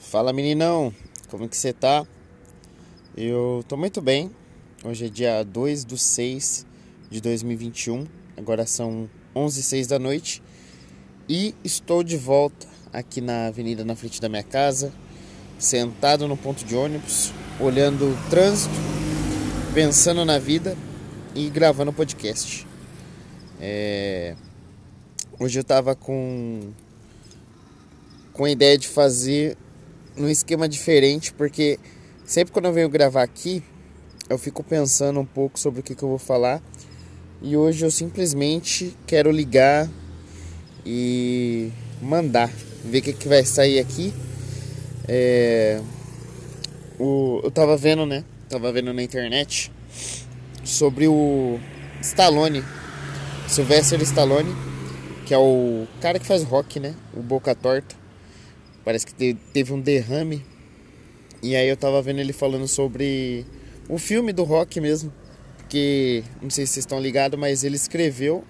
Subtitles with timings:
[0.00, 0.92] Fala meninão,
[1.28, 2.04] como que você tá?
[3.14, 4.30] Eu tô muito bem.
[4.82, 6.66] Hoje é dia 2 do 6
[7.10, 8.06] de 2021.
[8.34, 10.42] Agora são 11 e 6 da noite.
[11.28, 14.90] E estou de volta aqui na avenida na frente da minha casa,
[15.58, 17.30] sentado no ponto de ônibus,
[17.60, 18.74] olhando o trânsito,
[19.74, 20.76] pensando na vida
[21.34, 22.66] e gravando podcast.
[23.60, 24.34] É...
[25.38, 26.72] Hoje eu tava com
[28.32, 29.58] com a ideia de fazer
[30.16, 31.78] num esquema diferente, porque
[32.24, 33.62] sempre quando eu venho gravar aqui,
[34.28, 36.62] eu fico pensando um pouco sobre o que, que eu vou falar.
[37.42, 39.88] E hoje eu simplesmente quero ligar
[40.84, 41.70] e
[42.00, 42.50] mandar,
[42.84, 44.12] ver o que, que vai sair aqui.
[45.08, 45.80] É,
[46.98, 48.24] o, eu tava vendo, né?
[48.48, 49.72] Tava vendo na internet
[50.64, 51.58] sobre o
[52.00, 52.62] Stallone,
[53.48, 54.54] Sylvester Stallone,
[55.26, 56.94] que é o cara que faz rock, né?
[57.14, 57.99] O Boca Torta.
[58.90, 60.44] Parece que teve um derrame.
[61.40, 63.46] E aí eu tava vendo ele falando sobre
[63.88, 65.12] o filme do rock mesmo.
[65.56, 68.42] Porque, não sei se vocês estão ligados, mas ele escreveu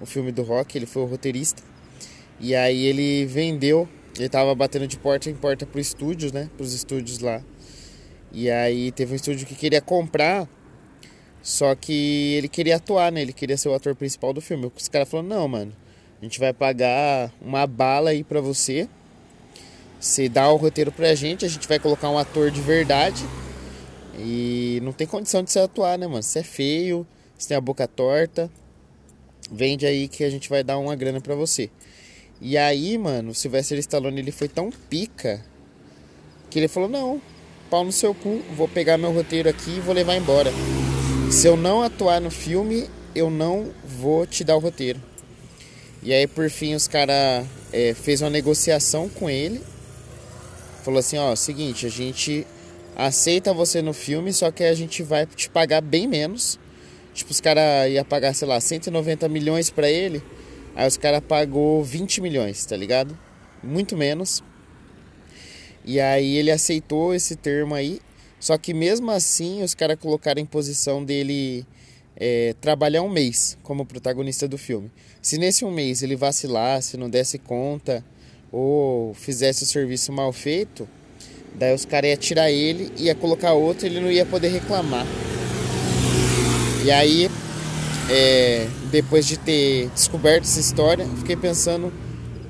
[0.00, 1.60] o filme do rock, ele foi o roteirista.
[2.38, 6.48] E aí ele vendeu, ele tava batendo de porta em porta pro estúdios, né?
[6.56, 7.42] Pros estúdios lá.
[8.30, 10.48] E aí teve um estúdio que queria comprar,
[11.42, 13.22] só que ele queria atuar, né?
[13.22, 14.70] Ele queria ser o ator principal do filme.
[14.72, 15.72] Os caras falaram, não, mano,
[16.22, 18.88] a gente vai pagar uma bala aí pra você
[20.00, 23.22] você dá o roteiro pra gente, a gente vai colocar um ator de verdade.
[24.18, 26.22] E não tem condição de você atuar, né, mano?
[26.22, 27.06] Você é feio,
[27.36, 28.50] você tem a boca torta.
[29.52, 31.70] Vende aí que a gente vai dar uma grana pra você.
[32.40, 35.44] E aí, mano, o Sylvester Stallone ele foi tão pica
[36.48, 37.20] que ele falou: Não,
[37.68, 40.50] pau no seu cu, vou pegar meu roteiro aqui e vou levar embora.
[41.30, 45.00] Se eu não atuar no filme, eu não vou te dar o roteiro.
[46.02, 49.60] E aí, por fim, os caras é, fez uma negociação com ele
[50.80, 52.46] falou assim, ó, seguinte, a gente
[52.96, 56.58] aceita você no filme, só que a gente vai te pagar bem menos.
[57.14, 60.22] Tipo, os caras iam pagar, sei lá, 190 milhões para ele,
[60.74, 63.18] aí os caras pagou 20 milhões, tá ligado?
[63.62, 64.42] Muito menos.
[65.84, 68.00] E aí ele aceitou esse termo aí,
[68.38, 71.66] só que mesmo assim os caras colocaram em posição dele
[72.16, 74.90] é, trabalhar um mês como protagonista do filme.
[75.22, 78.04] Se nesse um mês ele vacilasse, não desse conta
[78.52, 80.88] ou fizesse o serviço mal feito,
[81.54, 85.06] daí os caras iam tirar ele, ia colocar outro ele não ia poder reclamar.
[86.84, 87.30] E aí,
[88.08, 91.92] é, depois de ter descoberto essa história, fiquei pensando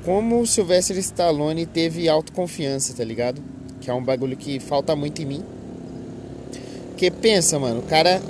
[0.05, 3.43] como o Sylvester Stallone teve autoconfiança, tá ligado?
[3.81, 5.45] Que é um bagulho que falta muito em mim.
[6.91, 8.23] Porque pensa, mano, o cara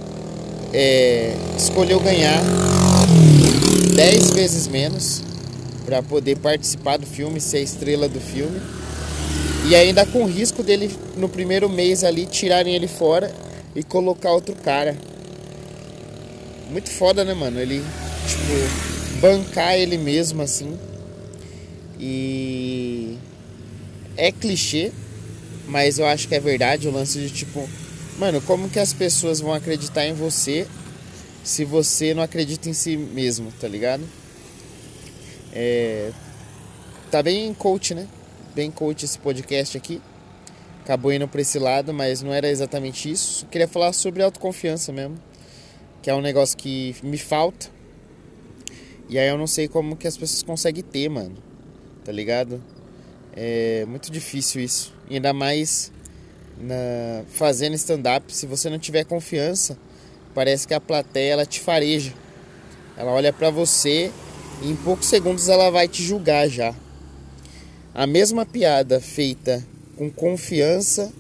[0.73, 2.41] é, escolheu ganhar
[3.95, 5.30] 10 vezes menos
[5.91, 8.61] para poder participar do filme, ser estrela do filme.
[9.69, 13.35] E ainda com risco dele no primeiro mês ali tirarem ele fora
[13.75, 14.97] e colocar outro cara.
[16.71, 17.59] Muito foda, né, mano?
[17.59, 17.83] Ele,
[18.25, 20.79] tipo, bancar ele mesmo assim.
[21.99, 23.19] E
[24.17, 24.93] é clichê,
[25.67, 27.69] mas eu acho que é verdade o lance de tipo,
[28.17, 30.69] mano, como que as pessoas vão acreditar em você
[31.43, 34.05] se você não acredita em si mesmo, tá ligado?
[35.53, 36.13] É,
[37.11, 38.07] tá bem coach, né?
[38.55, 40.01] Bem coach esse podcast aqui.
[40.83, 43.47] Acabou indo para esse lado, mas não era exatamente isso.
[43.47, 45.19] queria falar sobre autoconfiança mesmo,
[46.03, 47.69] que é um negócio que me falta.
[49.09, 51.37] E aí eu não sei como que as pessoas conseguem ter, mano.
[52.05, 52.63] Tá ligado?
[53.37, 54.95] É muito difícil isso.
[55.09, 55.93] E ainda mais
[56.59, 59.79] na fazendo stand-up, se você não tiver confiança,
[60.35, 62.13] parece que a plateia ela te fareja.
[62.97, 64.13] Ela olha para você
[64.63, 66.75] em poucos segundos ela vai te julgar já.
[67.95, 69.67] A mesma piada feita
[69.97, 71.13] com confiança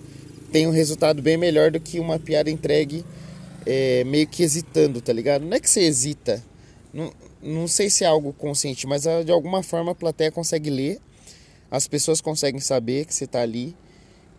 [0.52, 3.04] tem um resultado bem melhor do que uma piada entregue
[3.66, 5.44] é, meio que hesitando, tá ligado?
[5.44, 6.42] Não é que você hesita,
[6.92, 7.12] não,
[7.42, 11.00] não sei se é algo consciente, mas ah, de alguma forma a plateia consegue ler,
[11.70, 13.76] as pessoas conseguem saber que você tá ali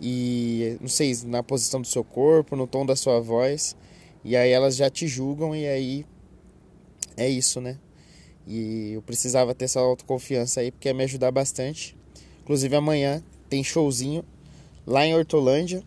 [0.01, 3.75] e não sei, na posição do seu corpo, no tom da sua voz,
[4.23, 6.05] e aí elas já te julgam e aí
[7.15, 7.77] é isso, né?
[8.47, 11.95] E eu precisava ter essa autoconfiança aí, porque ia me ajudar bastante.
[12.41, 14.23] Inclusive amanhã tem showzinho
[14.85, 15.83] lá em Hortolândia.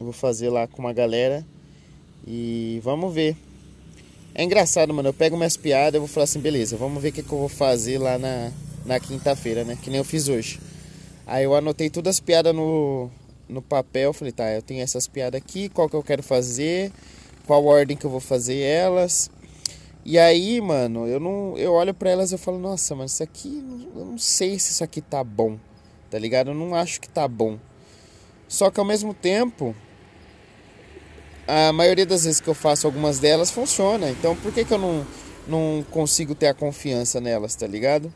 [0.00, 1.46] Eu vou fazer lá com uma galera.
[2.26, 3.36] E vamos ver.
[4.34, 5.10] É engraçado, mano.
[5.10, 7.38] Eu pego minhas piadas, eu vou falar assim, beleza, vamos ver o que, que eu
[7.38, 8.50] vou fazer lá na,
[8.86, 9.76] na quinta-feira, né?
[9.80, 10.58] Que nem eu fiz hoje.
[11.26, 13.10] Aí eu anotei todas as piadas no,
[13.48, 14.12] no papel.
[14.12, 16.90] Falei, tá, eu tenho essas piadas aqui, qual que eu quero fazer,
[17.46, 19.30] qual ordem que eu vou fazer elas.
[20.04, 23.22] E aí, mano, eu não, eu olho para elas e eu falo, nossa, mas isso
[23.22, 23.64] aqui,
[23.94, 25.58] eu não sei se isso aqui tá bom,
[26.10, 26.50] tá ligado?
[26.50, 27.58] Eu não acho que tá bom.
[28.48, 29.74] Só que ao mesmo tempo,
[31.46, 34.10] a maioria das vezes que eu faço algumas delas funciona.
[34.10, 35.06] Então por que, que eu não,
[35.46, 38.12] não consigo ter a confiança nelas, tá ligado?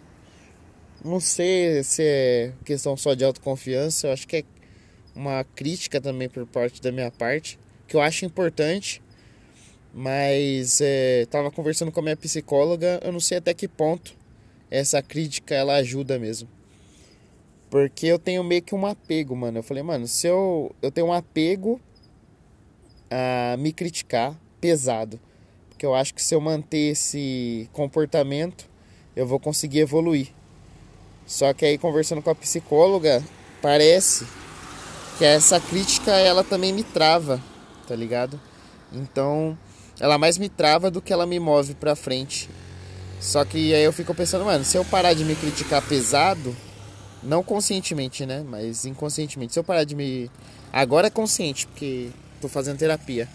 [1.04, 4.44] Não sei se é questão só de autoconfiança, eu acho que é
[5.14, 9.00] uma crítica também por parte da minha parte, que eu acho importante,
[9.98, 14.14] mas é, tava conversando com a minha psicóloga, eu não sei até que ponto
[14.70, 16.46] essa crítica ela ajuda mesmo.
[17.70, 19.58] Porque eu tenho meio que um apego, mano.
[19.58, 21.81] Eu falei, mano, se eu, eu tenho um apego
[23.10, 25.19] a me criticar pesado.
[25.70, 28.69] Porque eu acho que se eu manter esse comportamento,
[29.16, 30.28] eu vou conseguir evoluir.
[31.25, 33.25] Só que aí conversando com a psicóloga,
[33.62, 34.26] parece
[35.16, 37.43] que essa crítica ela também me trava,
[37.88, 38.38] tá ligado?
[38.93, 39.56] Então,
[40.00, 42.48] ela mais me trava do que ela me move pra frente.
[43.20, 46.54] Só que aí eu fico pensando, mano, se eu parar de me criticar pesado,
[47.22, 48.44] não conscientemente, né?
[48.46, 50.31] Mas inconscientemente, se eu parar de me.
[50.72, 52.10] Agora é consciente, porque
[52.40, 53.28] tô fazendo terapia.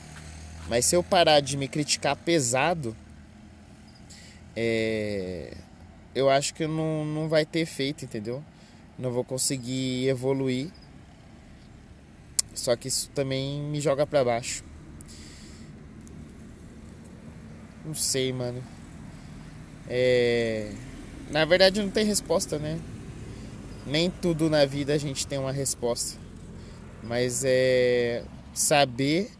[0.70, 2.96] Mas se eu parar de me criticar pesado,
[4.56, 5.58] é
[6.14, 8.44] eu acho que não, não vai ter efeito, entendeu?
[8.98, 10.70] Não vou conseguir evoluir.
[12.54, 14.64] Só que isso também me joga para baixo.
[17.86, 18.64] Não sei, mano.
[19.88, 20.72] É...
[21.30, 22.80] Na verdade não tem resposta, né?
[23.86, 26.20] Nem tudo na vida a gente tem uma resposta.
[27.04, 28.24] Mas é
[28.54, 29.32] saber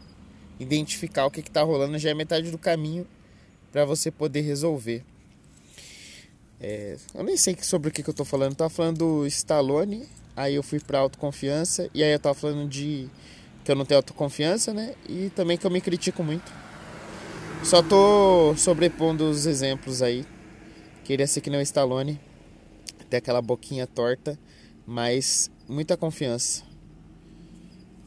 [0.58, 3.06] identificar o que está rolando já é metade do caminho
[3.70, 5.04] para você poder resolver.
[6.60, 8.52] É, eu nem sei sobre o que, que eu tô falando.
[8.52, 12.68] Eu tava falando do Stallone, aí eu fui pra autoconfiança, e aí eu tava falando
[12.68, 13.08] de
[13.64, 14.94] que eu não tenho autoconfiança, né?
[15.08, 16.52] E também que eu me critico muito.
[17.64, 20.24] Só tô sobrepondo os exemplos aí.
[21.04, 22.20] Queria ser que nem o Stallone,
[23.08, 24.38] ter aquela boquinha torta,
[24.84, 26.64] mas muita confiança.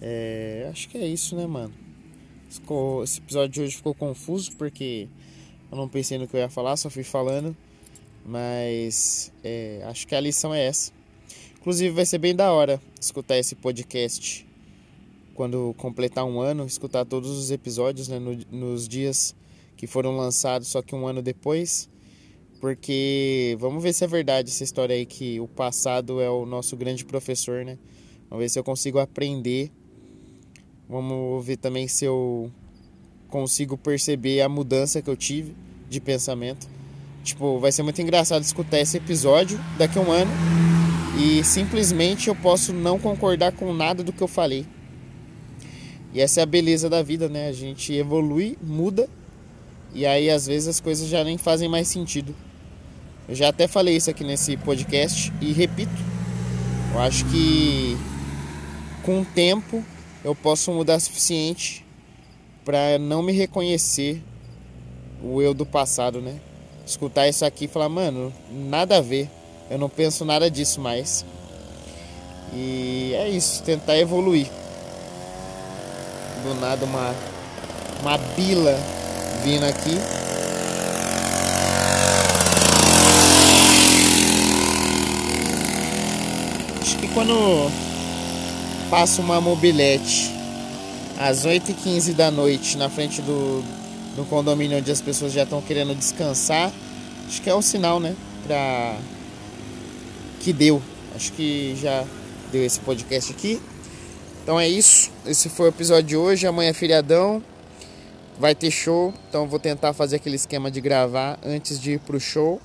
[0.02, 1.74] É, acho que é isso, né, mano?
[3.04, 5.08] Esse episódio de hoje ficou confuso porque
[5.72, 7.56] eu não pensei no que eu ia falar, só fui falando.
[8.26, 10.92] Mas é, acho que a lição é essa.
[11.60, 14.46] Inclusive vai ser bem da hora escutar esse podcast
[15.36, 19.36] quando completar um ano, escutar todos os episódios né, no, nos dias
[19.76, 21.90] que foram lançados, só que um ano depois.
[22.62, 26.76] Porque vamos ver se é verdade essa história aí que o passado é o nosso
[26.78, 27.78] grande professor, né?
[28.30, 29.70] Vamos ver se eu consigo aprender.
[30.88, 32.50] Vamos ver também se eu
[33.28, 35.54] consigo perceber a mudança que eu tive
[35.90, 36.68] de pensamento.
[37.24, 40.32] Tipo, vai ser muito engraçado escutar esse episódio daqui a um ano
[41.20, 44.66] e simplesmente eu posso não concordar com nada do que eu falei.
[46.16, 47.50] E essa é a beleza da vida, né?
[47.50, 49.10] A gente evolui, muda
[49.94, 52.34] e aí às vezes as coisas já nem fazem mais sentido.
[53.28, 55.92] Eu já até falei isso aqui nesse podcast e repito.
[56.94, 57.98] Eu acho que
[59.04, 59.84] com o tempo
[60.24, 61.86] eu posso mudar o suficiente
[62.64, 64.24] para não me reconhecer
[65.22, 66.40] o eu do passado, né?
[66.86, 69.30] escutar isso aqui e falar, mano, nada a ver.
[69.70, 71.26] Eu não penso nada disso mais.
[72.54, 74.48] E é isso, tentar evoluir.
[76.46, 77.12] Do nada uma
[78.02, 78.80] uma bila
[79.44, 79.98] vindo aqui.
[86.80, 87.72] Acho que quando
[88.92, 90.32] passa uma mobilete
[91.18, 93.64] às 8h15 da noite na frente do,
[94.16, 96.72] no condomínio onde as pessoas já estão querendo descansar,
[97.28, 98.16] acho que é um sinal, né?
[98.46, 98.98] Pra...
[100.42, 100.80] Que deu.
[101.16, 102.06] Acho que já
[102.52, 103.60] deu esse podcast aqui.
[104.46, 105.12] Então é isso.
[105.26, 106.46] Esse foi o episódio de hoje.
[106.46, 107.44] Amanhã é feriadão.
[108.40, 109.12] Vai ter show.
[109.28, 112.62] Então vou tentar fazer aquele esquema de gravar antes de ir pro show.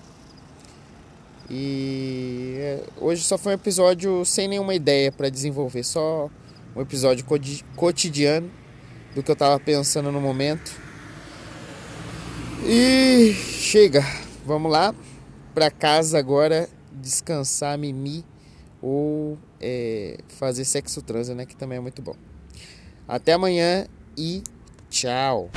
[1.48, 6.28] E é, hoje só foi um episódio sem nenhuma ideia para desenvolver, só
[6.76, 7.24] um episódio
[7.74, 8.50] cotidiano
[9.14, 10.78] do que eu tava pensando no momento.
[12.62, 14.04] E chega,
[14.44, 14.94] vamos lá
[15.54, 18.22] para casa agora descansar, mimir
[18.82, 21.46] ou é, fazer sexo trans, né?
[21.46, 22.14] Que também é muito bom.
[23.06, 23.86] Até amanhã
[24.16, 24.42] e
[24.88, 25.50] tchau.